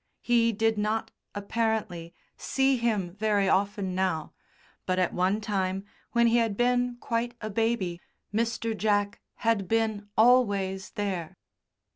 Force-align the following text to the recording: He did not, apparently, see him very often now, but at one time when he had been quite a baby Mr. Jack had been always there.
He 0.23 0.51
did 0.51 0.79
not, 0.79 1.11
apparently, 1.35 2.15
see 2.35 2.75
him 2.77 3.13
very 3.13 3.47
often 3.47 3.93
now, 3.93 4.33
but 4.87 4.97
at 4.97 5.13
one 5.13 5.39
time 5.41 5.85
when 6.13 6.25
he 6.25 6.37
had 6.37 6.57
been 6.57 6.97
quite 6.99 7.35
a 7.39 7.51
baby 7.51 8.01
Mr. 8.33 8.75
Jack 8.75 9.21
had 9.45 9.67
been 9.67 10.07
always 10.17 10.89
there. 10.93 11.37